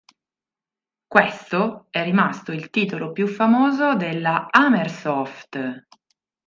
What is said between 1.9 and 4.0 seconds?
è rimasto il titolo più famoso